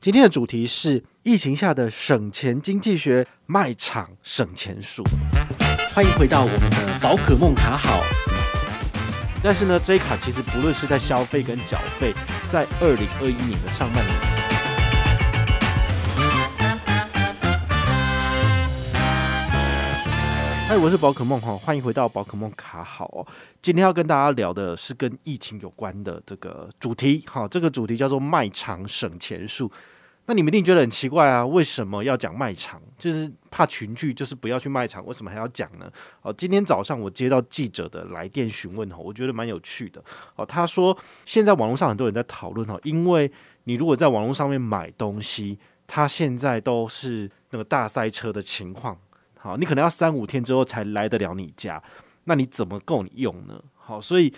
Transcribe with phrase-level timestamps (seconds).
[0.00, 5.02] 今天的主题是疫情下的省钱经济学，卖场省钱术。
[5.92, 8.04] 欢迎回到我们的宝可梦卡好。
[9.42, 12.12] 但是呢这一卡其实不论是在消费跟缴费，
[12.48, 14.14] 在二零二一年的上半年，
[20.68, 23.26] 嗨，我是宝可梦哈，欢迎回到宝可梦卡好哦。
[23.62, 29.72] 今天要跟大家聊的是跟疫情有关的这个主题，哈，这个主题叫做卖场省钱术。
[30.26, 32.82] 那你们一定觉得很奇怪啊，为什么要讲卖场？
[32.98, 35.90] 就是怕群聚，就是不要去卖场，为什么还要讲呢？
[36.20, 40.04] 哦，今天早上我接到记者的来电询问哦，我觉得蛮有趣的
[40.36, 40.44] 哦。
[40.44, 43.32] 他说，现在网络上很多人在讨论哦，因为
[43.64, 48.98] 你如果在网络上面买东西，他现在都是那个大塞车的情况，
[49.38, 51.82] 好，你可能要三五天之后才来得了你家，
[52.24, 53.62] 那你怎么够你用呢？
[53.74, 54.32] 好，所以。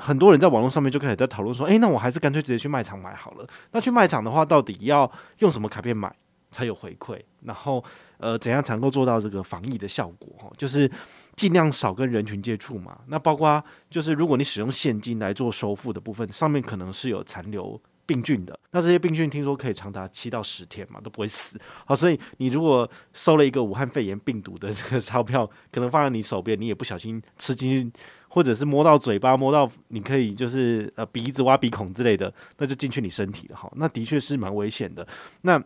[0.00, 3.44] 很多人在网络上面就开始在讨论说，诶，那我还是干脆直接去卖场买好了。
[3.72, 5.10] 那去卖场的话，到底要
[5.40, 6.14] 用什么卡片买
[6.52, 7.20] 才有回馈？
[7.42, 7.84] 然后，
[8.18, 10.28] 呃，怎样才能够做到这个防疫的效果？
[10.38, 10.88] 哈，就是
[11.34, 12.96] 尽量少跟人群接触嘛。
[13.08, 13.60] 那包括
[13.90, 18.58] 就是如果你使用现金来做收付的部分，上面可能是有残留病菌的。
[18.72, 21.60] 那这些病菌听说可以长达七到十天嘛，都不会死。
[21.84, 27.92] 好，所以你如果收了一个武汉肺炎病毒的这个钞票，可能放在你手边，你也不小心吃进去。
[28.30, 33.72] 或者是摸到嘴巴，摸到你可以就是呃鼻子挖鼻孔之类的，那就进去你身体了哈。
[33.76, 35.04] 那的确是蛮危险的。
[35.40, 35.60] 那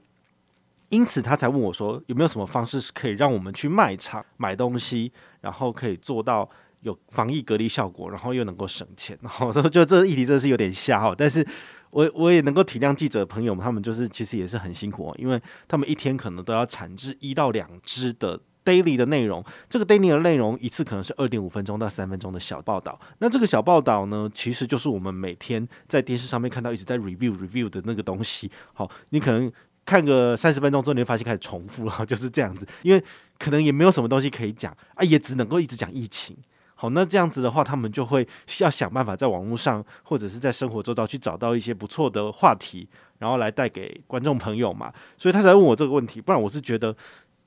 [0.89, 6.49] 因此他才问我说，有没有什么方式是可以让我们去卖场买东西，然后可以做到
[6.83, 9.19] 有防疫隔离效果，然后又能够省钱。
[9.21, 11.45] 然后说就这个议题真的是有点瞎哈，但是
[11.93, 18.41] 我我也能够体谅记者朋友们，他们就是其实也是很辛苦哦，因为他们一天可能都要产制一到两支的。
[18.65, 22.97] daily 的内容，这个 daily 的内容一次可能是二点五分钟到三分钟的小报道。
[23.19, 28.49] 那这个小报道呢，其实就是我们每天在电视上面看到一直在 review review 的那个东西。
[28.73, 29.51] 好，你可能
[29.85, 32.65] 看个三十分钟之后，你会发现开始重复了， 就是这样子。
[32.83, 33.03] 因为
[33.37, 36.37] 可能也没有什么东西可以讲啊，也只能够一直讲疫情。
[36.83, 38.27] 好，那这样子的话，他们就会
[38.59, 42.89] 要想办法在网络上或者是在生活周到去找到一些不错的话题，
[43.21, 44.93] 然后来带给观众朋友嘛。
[45.17, 46.97] 所以他才问我这个问题，不然我是觉得。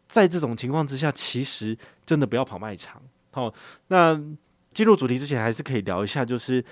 [0.07, 1.75] 在这种情况之下，其实
[2.05, 3.01] 真的不要跑卖场。
[3.31, 3.51] 好，
[3.87, 4.15] 那
[4.71, 6.63] 进入主题之前，还是可以聊一下，就是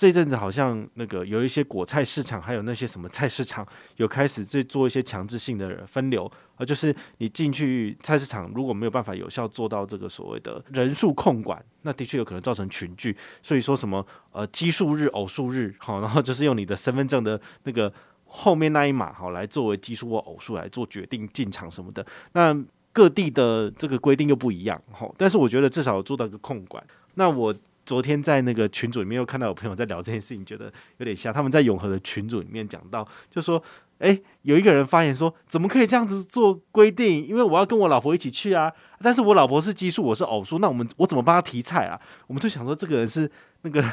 [0.00, 3.66] 这阵子好像那个有一些果菜市场，还有那些什么菜市场，
[3.96, 13.14] 有开始在做一些强制性的分流，而就是你进去菜市场，如果没有办法有效做到这个所谓的人数控管，那的确有可能造成群聚。
[13.42, 17.92] 所以说什么呃奇数日、偶数日，好，然后就是用你的身份证的那个。
[18.32, 22.56] 后面那一码好来作为奇数或偶数来做决定进场什么的，那
[22.92, 25.10] 各地的这个规定又不一样哈。
[25.16, 26.80] 但是我觉得至少做到一个控管。
[27.14, 27.52] 那我
[27.84, 33.62] 昨天在那个群组里面又看到有朋友在聊这件事情，觉得有点像他们在永和的群组里面讲到，就说
[33.98, 37.26] 诶，有一个人发言说，怎么可以这样子做规定？
[37.26, 42.00] 因为我要跟我老婆一起去啊，但是我老婆是奇数，我是偶数，那我们我怎么帮他提菜啊？
[42.28, 43.30] 我们就想说，这个人是
[43.62, 43.84] 那个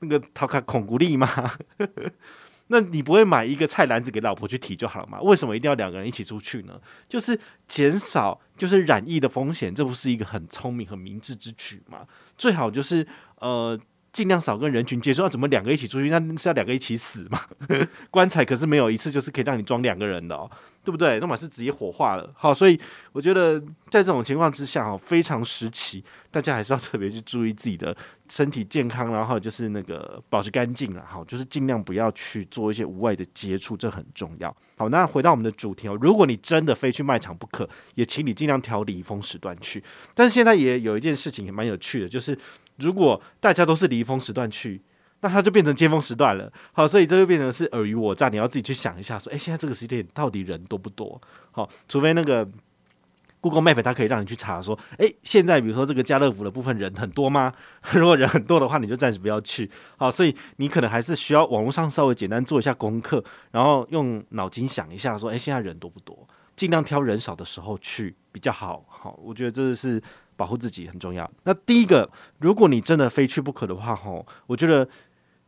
[0.00, 1.28] 那个讨卡孔古力吗？
[2.68, 5.20] 那你不会买一个菜篮子给老婆去提就好了嘛？
[5.20, 6.80] 为什么一定要两个人一起出去呢？
[7.08, 7.38] 就是
[7.68, 12.06] 减少就是染疫的风险，这不是一个很聪明很明智之举吗？
[12.36, 13.06] 最好就是
[13.40, 13.78] 呃
[14.16, 15.20] 尽量少跟人群接触。
[15.20, 16.08] 那怎么两个一起出去？
[16.08, 17.38] 那是要两个一起死吗？
[18.10, 20.50] 棺材可是没有一次就是可以让你装两个人的哦。
[20.82, 21.18] 对不对？
[21.18, 22.32] 那么是直接火化了。
[22.36, 22.78] 好，所以
[23.10, 23.58] 我觉得
[23.90, 27.94] 在这种情况之下，哈，非常时期，大家还是要特别去注意自己的
[28.28, 34.56] 身体健康，然后就是那个保持干净了，好，就是尽量不要去做一些无谓的接触，这很重要。
[34.76, 39.82] 好，那回到我们的主题哦，如果你真的非去卖场不可，也请你尽量挑离峰时段去。
[40.14, 42.38] 但是现在也有一件事情也蛮有趣的，就是
[42.76, 44.82] 如果大家都是离峰时段去。
[45.20, 51.18] 那它就变成尖峰时段了，好，所以这就变成是尔虞我诈，你要自己去想一下，说，诶，现在这个时间点到底人多不多？
[51.52, 52.46] 好，除非那个
[53.40, 57.50] Google Map 它可以让你去查，说，诶，现在比如说这个家乐福的部分人很多吗？
[57.94, 59.68] 如果人很多的话，你就暂时不要去。
[59.96, 66.28] 好，所以你可能还是需要网络上稍微简单做一下功课，然后用脑筋想一下，说，诶，现在人多不多？
[66.54, 68.84] 尽量挑人少的时候去比较好。
[68.86, 70.02] 好，我觉得这是
[70.36, 71.30] 保护自己很重要。
[71.44, 74.88] 那第一个，如果你真的非去不可的话，吼，我觉得。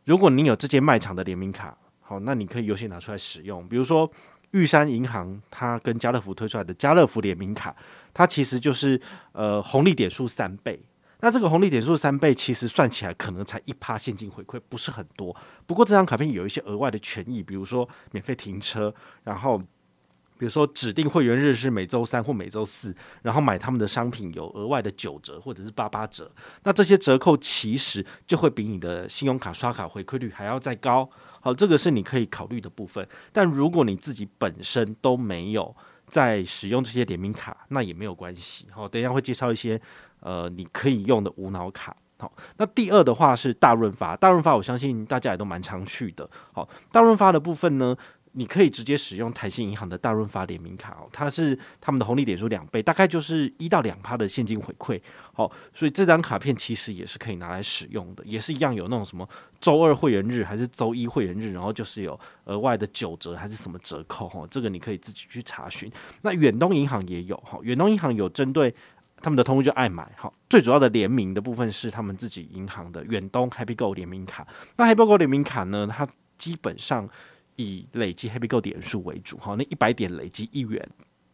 [0.05, 3.67] 如果你有这间卖场的联名卡，好，那你可以优先拿出来使用。
[3.67, 4.09] 比如说
[4.51, 7.75] 玉山银行，它跟家乐福推出来的家乐福联名卡，
[8.11, 8.99] 它其实就是
[9.33, 10.81] 呃红利点数三倍。
[11.19, 15.35] 那这个红利点数三倍，其实算起来可能才一趴现金回馈，不是很多。
[15.67, 18.91] 不过这张卡片有一些额外的权益，比如说免费停车，
[19.25, 19.61] 然后。
[20.39, 26.31] 比如说，指定会员日是每周三或每周四，然后买他们的商品有额外的九折或者是八八折，
[26.63, 31.09] 那这些折扣其实就会比你的信用卡刷卡回馈率还要再高。
[31.41, 33.05] 好，这个是你可以考虑的部分。
[33.33, 35.75] 但如果你自己本身都没有
[36.07, 38.67] 在使用这些联名卡，那也没有关系。
[38.71, 39.79] 好，等一下会介绍一些
[40.21, 41.93] 呃你可以用的无脑卡。
[42.17, 46.29] 好，那第二的话是大润发，大润发我相信大家也都蛮常去的。
[46.51, 47.95] 好，大润发的部分呢，
[48.33, 55.01] 你可以直接使用台新银行的大润发联名卡哦，它是他们的红利点数两倍，大概就是一到两趴的现金回馈。
[55.33, 59.27] 好，所以这张卡片其实也是可以拿来使用的，也是一样有那种什么
[59.59, 65.91] 周二会员日还是周一会员日，然后就是有额外的九折还是什么折扣哈，这个你可以自己去查询。
[66.21, 68.73] 那远东银行也有哈，远东银行有针对。
[69.21, 74.47] 他们的通路就爱买，好，最主要的联名的部分是他们自己银行的远东 Happy Go 联名卡。
[74.77, 77.05] 那 Happy Go 联名卡呢，它基本上
[77.61, 80.89] 以累积 Happy Go 点数为主，好，那一百点累积一元，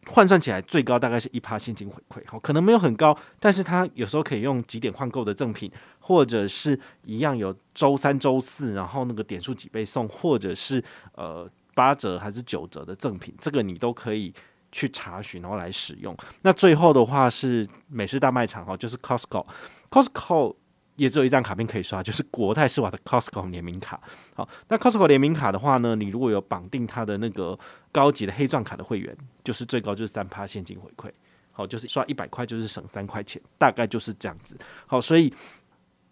[0.06, 5.70] 换算起来最高大概是一趴现金回馈，好，可能没有很高，但是它有时候可以用几点换购的赠品，
[6.00, 10.82] 或者是一样有周三、周四，然后那个点数几倍送，或者是
[11.14, 14.34] 呃八折还是九折的赠品，这个你都可以。
[14.72, 16.14] 去查询，然后来使用。
[16.42, 20.54] 那最后的话是美式大卖场哈，就是 Costco，Costco
[20.96, 24.00] 也只有一张卡片可以刷， 就是国泰世华的 Costco 联名卡。
[24.34, 27.58] 好，那 Costco 联名卡的话呢，你如果有绑定它的那个
[27.92, 31.10] 高级的黑钻卡的会员，就是最高就是三趴现金回馈。
[31.52, 34.58] 好，就是刷一百块就是省三块钱，大概就是这样子。
[34.86, 35.32] 好，所以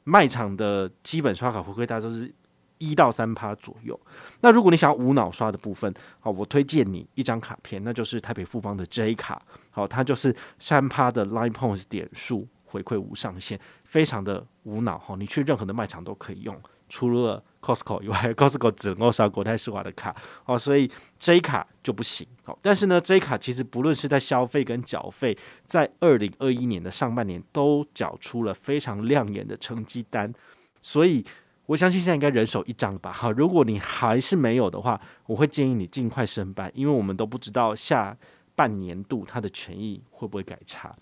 [0.04, 2.32] 卖场的基本刷卡回馈大概都是。
[2.78, 3.98] 一到三趴左右。
[4.40, 9.40] 那如果你想要无脑刷的部分，好，我推荐你一张卡片，那就是台北富邦的 J 卡。
[9.70, 14.98] 好，它就是三趴的 Line Points 点数回馈无上限，非常的无脑。
[14.98, 20.14] 哈，你去任何的卖场都可以用，除了 Costco 以外， Costco 只能够刷国泰世华的卡。
[20.46, 20.90] 哦，所以
[21.20, 22.26] J 卡就不行。
[22.42, 30.34] 好，但是呢，J 卡其实不论是在消费跟缴费，在二零二一年的上半年都缴出了非常亮眼的成绩单，
[30.82, 31.24] 所以。
[31.66, 33.10] 我相信现在应该人手一张吧。
[33.10, 38.14] 好，如果你还是没有的话，我会建议你尽快申办，因为我们都不知道下
[38.54, 40.94] 半年度它的权益会不会改差。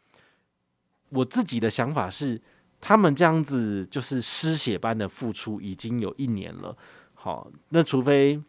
[1.13, 2.41] 我自己的想法是，
[2.81, 6.77] 他们这样子就是失血般的付出已经有一年了。
[7.15, 8.41] 好，那除非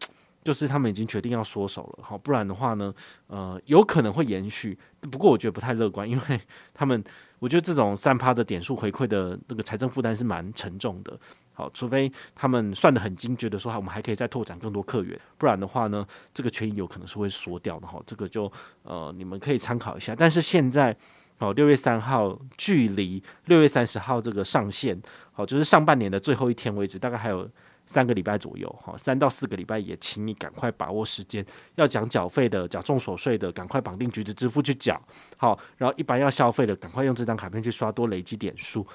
[0.43, 2.93] 就是他们已经决定要缩手了，好，不然的话呢，
[3.27, 4.77] 呃，有可能会延续。
[5.11, 6.41] 不过我觉得不太乐观，因为
[6.73, 7.03] 他们，
[7.39, 11.17] 我觉得这种三趴的点数回馈的那个财政负担是蛮沉重的。
[11.53, 18.01] 好，除非他们算得很精，觉得说我们还可以再拓展更多客源，不然的话呢，这个权益有可能是会缩掉的哈。
[18.07, 18.51] 这个就
[18.81, 20.15] 呃，你们可以参考一下。
[20.15, 20.97] 但是现在
[21.39, 25.01] 哦，六月三号距离六月三十号这个上线，
[25.33, 27.49] 好，就是上半年的最后一天为止，大概还有
[27.85, 31.45] 三个礼拜左右哈，三到四个礼拜，也请你赶快把握时间。
[31.75, 35.01] 要讲缴费的、缴重所税的，赶快绑定橘子支付去缴。
[35.35, 38.87] 好，然后一般要消费的，赶快用这张卡片去刷多累积点数，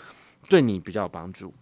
[0.48, 1.52] 对你比较有帮助。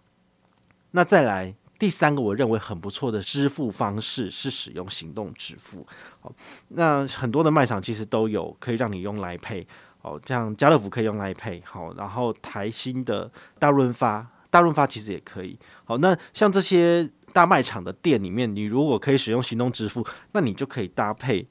[0.93, 5.85] 那再来第三个，我认为很不错的支付方式是使用行动支付。
[6.21, 6.33] 好，
[6.69, 9.67] 那很多的卖场其实都有可以让你用来配。
[10.07, 11.61] 好，像家乐福可以用 Line Pay。
[11.65, 15.59] 好，然后台新的大润发，大润发其实也可以。
[15.85, 21.45] 好，那像这些大卖场的店里面，你如果可以使用行动支付，那你就可以搭配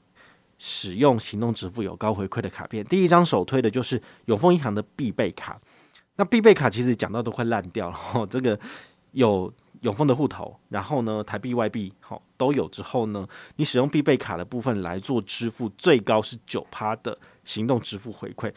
[0.56, 2.82] 使用行动支付有高回馈的卡片。
[2.86, 5.60] 第一张首推的就是永丰银行的必备卡。
[6.16, 7.98] 那必备卡其实讲到都快烂掉了。
[8.14, 8.58] 哦，这个。
[9.12, 9.50] 有
[9.82, 13.26] 永丰的户头，然后呢，台币、外币好都有之后呢，
[13.56, 18.52] 你使用必备卡的部分来做支付，最高是九趴的行动支付回馈。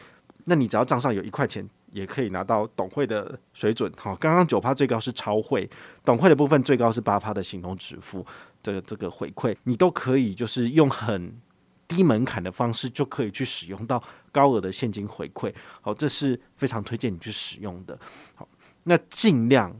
[0.46, 3.92] 那你只要账上有一块钱，也可以拿到董会的水准。
[3.96, 5.68] 好，刚刚九趴最高是超会，
[6.02, 8.24] 董会的部分最高是八趴的行动支付
[8.62, 11.38] 的这个回馈，你都可以就是用很
[11.86, 15.52] 低门槛的方式就可以去使用到高额的现金回馈。
[15.82, 17.96] 好，这是非常推荐你去使用的。
[18.34, 18.48] 好，
[18.84, 19.76] 那尽量。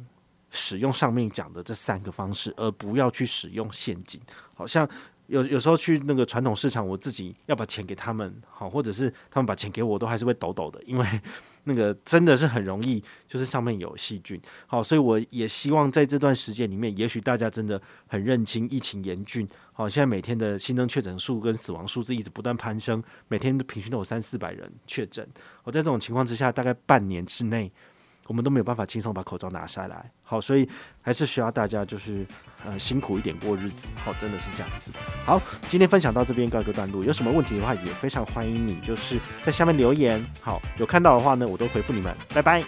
[0.50, 4.20] 使用上面讲的这三个方式，而不要去使用现金。
[4.54, 4.88] 好像
[5.26, 11.06] 有有时候去那个传统市场，我自己要把钱给他们，好，或者是他们把钱给我，都还是会抖抖的，因为
[11.64, 14.40] 那个真的是很容易，就是上面有细菌。
[14.66, 19.48] 好，所以我也希望在这段时间里面，也许大家真的很认清疫情严峻。
[19.72, 25.24] 好，现在每天的新增确诊数跟死亡数字一直不断攀升，每天平均都有三四百人确诊。
[25.62, 27.70] 我在这种情况之下，大概半年之内。
[28.30, 30.68] 我们都没有办法轻松把口罩拿下来，好，所以
[31.02, 32.24] 还是需要大家就是
[32.64, 34.92] 呃辛苦一点过日子，好，真的是这样子。
[35.26, 42.62] 好，今天分享到这边告一个段落，有什么问题的话也非常欢迎你就是在下面留言，好，有看到的话呢，我都回复你们，拜拜。